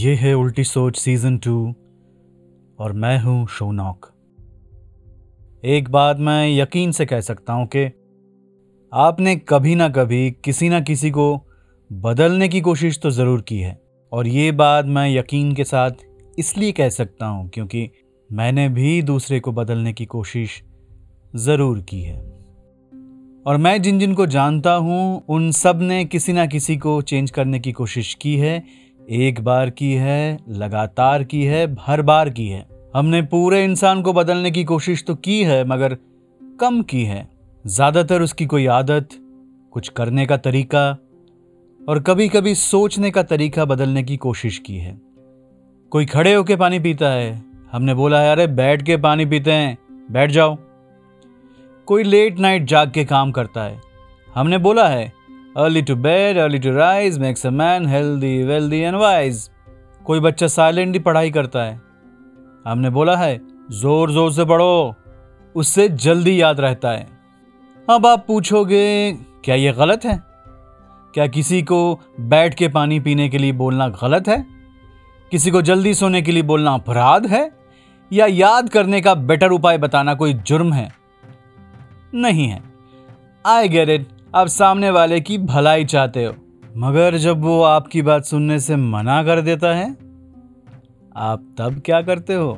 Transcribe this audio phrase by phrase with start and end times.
[0.00, 1.54] ये है उल्टी सोच सीज़न टू,
[2.78, 4.06] और मैं हूँ शोनॉक।
[5.64, 7.84] एक बात मैं यकीन से कह सकता हूँ कि
[8.92, 11.26] आपने कभी ना कभी किसी ना किसी को
[11.90, 13.78] बदलने की कोशिश तो ज़रूर की है,
[14.12, 16.04] और ये बात मैं यकीन के साथ
[16.38, 17.88] इसलिए कह सकता हूँ क्योंकि
[18.30, 20.62] मैंने भी दूसरे को बदलने की कोशिश
[21.38, 22.18] ज़रूर की है।
[23.46, 27.58] और मैं जिन जिन को जानता हूँ, उन सबने किसी ना किसी को चेंज करने
[27.60, 28.62] की कोशिश की है
[29.10, 34.12] एक बार की है, लगातार की है, हर बार की है। हमने पूरे इंसान को
[34.12, 35.96] बदलने की कोशिश तो की है, मगर
[36.60, 37.28] कम की है।
[37.66, 39.08] ज़्यादातर उसकी कोई आदत,
[39.72, 40.90] कुछ करने का तरीका
[41.88, 45.00] और कभी कभी सोचने का तरीका बदलने की कोशिश की है।
[45.92, 49.78] कोई खड़े होके पानी पीता है। हमने बोला है अरे, बैठ के पानी पीते हैं।
[50.12, 50.56] बैठ जाओ।
[51.86, 53.80] कोई लेट नाइट जाग के काम करता है।
[54.34, 55.19] हमने बोला है
[55.56, 59.48] early to bed early to rise makes a man healthy wealthy and wise
[60.04, 61.80] कोई बच्चा साइलेंटली पढ़ाई करता है।
[62.66, 63.40] हमने बोला है,
[63.72, 64.94] ज़ोर ज़ोर से पढ़ो।
[65.54, 67.06] उससे जल्दी याद रहता है।
[67.88, 69.12] अब आप पूछोगे,
[69.44, 70.18] क्या ये गलत है?
[71.14, 74.44] क्या किसी को बैठ के पानी पीने के लिए बोलना गलत है?
[75.32, 77.50] किसी को जल्दी सोने के लिए बोलना अपराध है?
[78.10, 80.90] या याद करने का बेटर उपाय बताना कोई जुर्म है?
[82.14, 82.62] नहीं है।
[83.46, 86.34] आई गेट इट आप सामने वाले की भलाई चाहते हो।
[86.76, 89.96] मगर जब वो आपकी बात सुनने से मना कर देता है,
[91.16, 92.52] आप तब क्या करते हो?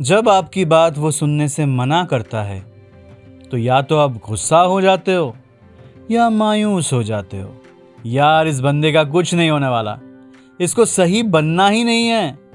[0.00, 2.60] जब आपकी बात वो सुनने से मना करता है
[3.50, 5.36] तो या तो आप गुस्सा हो जाते हो,
[6.10, 7.54] या मायूस हो जाते हो।
[8.06, 9.98] यार, इस बंदे का कुछ नहीं होने वाला।
[10.60, 12.47] इसको सही बनना ही नहीं है।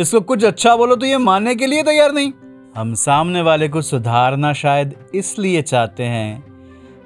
[0.00, 2.32] इसको कुछ अच्छा बोलो तो ये मानने के लिए तैयार नहीं।
[2.76, 6.44] हम सामने वाले को सुधारना शायद इसलिए चाहते हैं,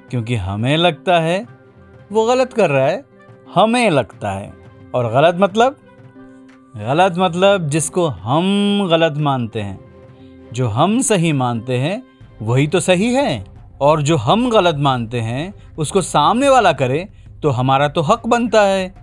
[0.09, 1.45] क्योंकि हमें लगता है
[2.11, 3.03] वो गलत कर रहा है।
[3.55, 4.53] हमें लगता है।
[4.93, 5.75] और गलत मतलब?
[6.75, 9.79] गलत मतलब जिसको हम गलत मानते हैं।
[10.53, 12.01] जो हम सही मानते हैं,
[12.41, 13.43] वही तो सही है।
[13.81, 17.07] और जो हम गलत मानते हैं, उसको सामने वाला करे
[17.43, 18.93] तो हमारा तो हक बनता है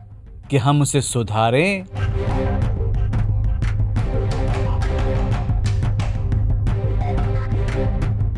[0.51, 1.85] कि हम उसे सुधारें।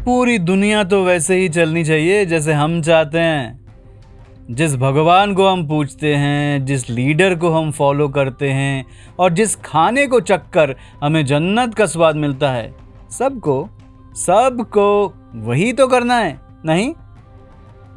[0.05, 3.65] पूरी दुनिया तो वैसे ही चलनी चाहिए, जैसे हम चाहते हैं।
[4.51, 8.87] जिस भगवान को हम पूछते हैं, जिस लीडर को हम फॉलो करते हैं,
[9.19, 12.75] और जिस खाने को चक्कर हमें जन्नत का स्वाद मिलता है,
[13.11, 13.69] सबको
[14.15, 16.95] सबको वही तो करना है, नहीं?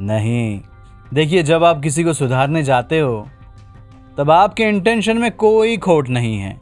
[0.01, 0.61] नहीं।
[1.13, 3.27] देखिए, जब आप किसी को सुधारने जाते हो,
[4.17, 6.59] तब आपके इंटेंशन में कोई खोट नहीं है।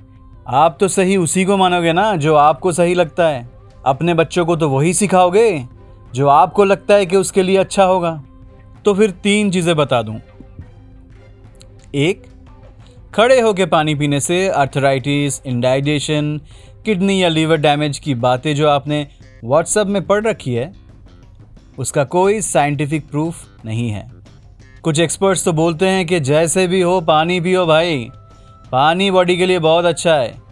[0.47, 3.54] आप तो सही उसी को मानोगे ना, जो आपको सही लगता है।
[3.85, 5.66] अपने बच्चों को तो वही सिखाओगे
[6.13, 8.23] जो आपको लगता है कि उसके लिए अच्छा होगा।
[8.85, 10.19] तो फिर तीन चीज़ें बता दूँ।
[11.96, 12.23] एक,
[13.16, 16.40] खड़े होकर पानी पीने से अर्थराइटिस इंडाइजेशन
[16.85, 19.07] किडनी या लीवर डैमेज की बातें जो आपने
[19.44, 20.73] व्हाट्सएप में पढ़ रखी है,
[21.78, 24.12] उसका कोई साइंटिफिक प्रूफ नहीं है।
[24.84, 28.12] कुछ एक्सपर्ट्स तो बोलते हैं कि जैसे भी हो, पानी पियो भाई।
[28.72, 30.44] पानी बॉडी के लिए बहुत अच्छा है।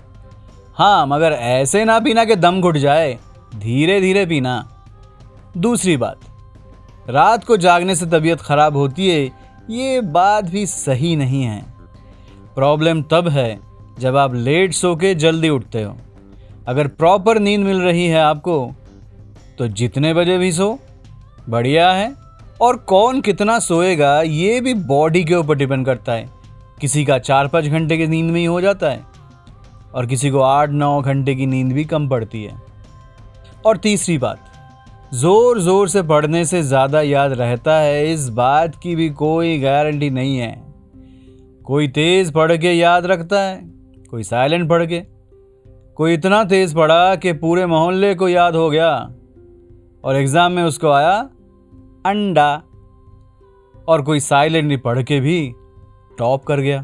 [0.78, 3.18] हाँ मगर ऐसे ना पीना कि दम घुट जाए।
[3.56, 4.54] धीरे धीरे पीना।
[5.58, 6.20] दूसरी बात,
[7.10, 9.26] रात को जागने से तबीयत खराब होती है,
[9.70, 11.62] ये बात भी सही नहीं है।
[12.56, 13.60] प्रॉब्लम तब है
[14.00, 15.96] जब आप लेट सो के जल्दी उठते हो।
[16.68, 18.72] अगर प्रॉपर नींद मिल रही है आपको
[19.58, 20.78] तो जितने बजे भी सो,
[21.50, 22.12] बढ़िया है।
[22.62, 26.30] और कौन कितना सोएगा, ये भी बॉडी के ऊपर डिपेंड करता है।
[26.82, 29.13] किसी का चार पाँच घंटे की नींद में ही हो जाता है।
[29.96, 32.62] और किसी को आठ नौ घंटे की नींद भी कम पड़ती है।
[33.66, 34.40] और तीसरी बात,
[35.14, 40.10] ज़ोर ज़ोर से पढ़ने से ज़्यादा याद रहता है, इस बात की भी कोई गारंटी
[40.10, 40.64] नहीं है।
[41.64, 43.60] कोई तेज़ पढ़ के याद रखता है,
[44.12, 45.00] कोई साइलेंट पढ़ के,
[45.96, 48.90] कोई इतना तेज़ पढ़ा कि पूरे मोहल्ले को याद हो गया।
[50.04, 51.18] और एग्ज़ाम में उसको आया,
[52.06, 52.64] अंडा।
[53.88, 55.54] और कोई साइलेंटली पढ़ के भी
[56.18, 56.84] टॉप कर गया।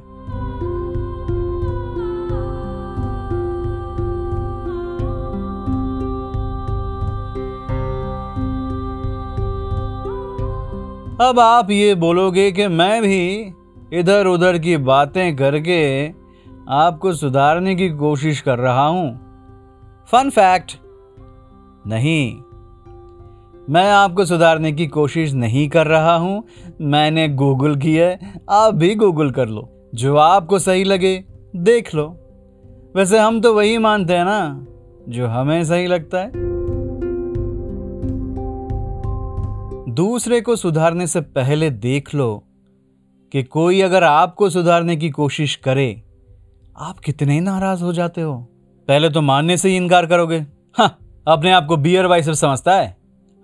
[11.21, 13.54] अब आप ये बोलोगे कि मैं भी
[13.94, 16.07] इधर उधर की बातें करके
[16.69, 19.10] आपको सुधारने की कोशिश कर रहा हूँ।
[20.12, 20.77] फन फैक्ट
[21.88, 22.31] नहीं,
[23.69, 26.44] मैं आपको सुधारने की कोशिश नहीं कर रहा हूँ।
[26.81, 28.19] मैंने गूगल की है,
[28.50, 31.24] आप भी गूगल कर लो। जो आपको सही लगे,
[31.56, 32.07] देख लो।
[32.95, 34.68] वैसे हम तो वही मानते हैं ना,
[35.10, 36.49] जो हमें सही लगता है।
[40.00, 42.44] दूसरे को सुधारने से पहले देख लो
[43.31, 46.04] कि कोई अगर आपको सुधारने की कोशिश करे,
[46.78, 48.38] आप कितने नाराज़ हो जाते हो।
[48.88, 50.38] पहले तो मानने से ही इनकार करोगे।
[50.74, 50.98] हाँ
[51.28, 52.98] अपने आप को बियर वाइसर समझता है।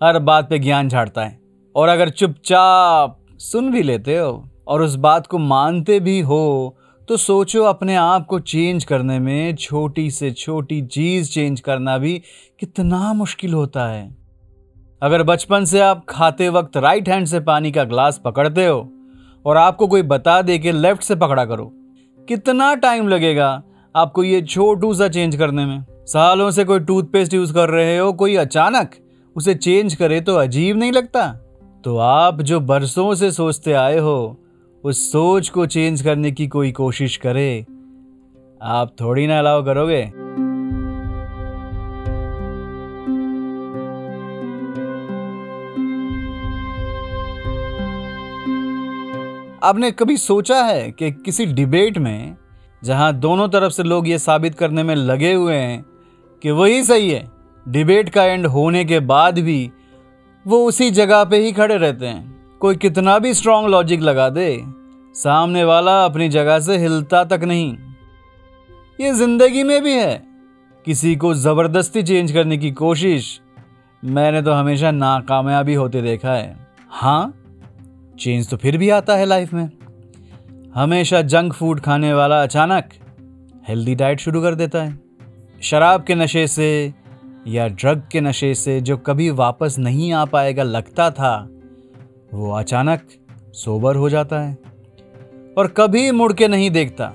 [0.04, 1.40] हर बात पे ज्ञान झाड़ता है।
[1.76, 6.76] और अगर चुपचाप सुन भी लेते हो और उस बात को मानते भी हो
[7.08, 12.22] तो सोचो अपने आप को चेंज करने में छोटी से छोटी चीज़ चेंज करना भी
[12.60, 14.25] कितना मुश्किल होता है।
[15.02, 18.90] अगर बचपन से आप खाते वक्त राइट हैंड से पानी का ग्लास पकड़ते हो,
[19.46, 21.72] और आपको कोई बता दे कि लेफ़्ट से पकड़ा करो,
[22.28, 23.64] कितना टाइम लगेगा
[23.96, 25.86] आपको ये छोटू सा चेंज करने में?
[26.06, 28.96] सालों से कोई टूथपेस्ट यूज़ कर रहे हो, कोई अचानक
[29.36, 31.28] उसे चेंज करे तो अजीब नहीं लगता?
[31.84, 34.38] तो आप जो बरसों से सोचते आए हो,
[34.84, 37.66] उस सोच को चेंज करने की कोई कोशिश करे।
[38.62, 40.25] आप थोड़ी ना अलाउ करोगे।
[49.66, 52.36] आपने कभी सोचा है कि किसी डिबेट में,
[52.82, 55.86] जहाँ दोनों तरफ़ से लोग ये साबित करने में लगे हुए हैं
[56.44, 57.24] कि वही सही है,
[57.66, 59.72] डिबेट का एंड होने के बाद भी
[60.46, 64.64] वो उसी जगह पे ही खड़े रहते हैं। कोई कितना भी स्ट्रांग लॉजिक लगा दे,
[65.16, 67.72] सामने वाला अपनी जगह से हिलता तक नहीं।
[69.00, 70.22] ये ज़िंदगी में भी है।
[70.88, 73.40] किसी को ज़बरदस्ती चेंज करने की कोशिश,
[74.04, 76.56] मैंने तो हमेशा नाकामयाबी होते देखा है।
[76.92, 77.34] हाँ
[78.20, 79.70] चेंज तो फिर भी आता है लाइफ में।
[80.76, 82.90] हमेशा जंक फ़ूड खाने वाला अचानक
[83.68, 85.00] हेल्दी डाइट शुरू कर देता है।
[85.62, 86.94] शराब के नशे से
[87.48, 91.50] या ड्रग के नशे से जो कभी वापस नहीं आ पाएगा, लगता था,
[92.34, 93.08] वो अचानक
[93.54, 94.58] सोबर हो जाता है
[95.58, 97.12] और कभी मुड़ के नहीं देखता।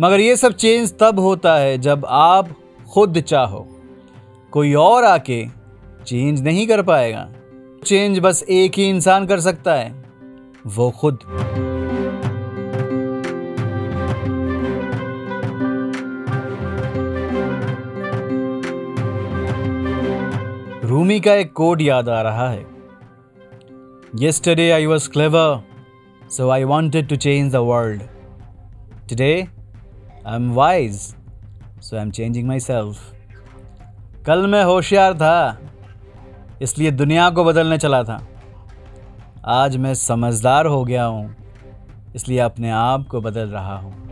[0.00, 2.54] मगर ये सब चेंज तब होता है जब आप
[2.92, 3.66] खुद चाहो।
[4.52, 5.44] कोई और आके
[6.06, 7.28] चेंज नहीं कर पाएगा।
[7.86, 9.90] चेंज बस एक ही इंसान कर सकता है।
[10.66, 11.18] वो खुद।
[20.84, 22.64] रूमी का एक कोड याद आ रहा है।
[24.14, 25.60] Yesterday I was clever
[26.30, 28.02] so I wanted to change the world
[29.08, 29.32] today
[30.26, 31.00] I am wise
[31.82, 33.12] so I am changing myself
[34.26, 35.58] कल मैं होशियार था।
[36.62, 38.20] इसलिए दुनिया को बदलने चला था।
[39.46, 41.34] आज मैं समझदार हो गया हूँ,
[42.14, 44.05] इसलिए अपने आप को बदल रहा हूँ।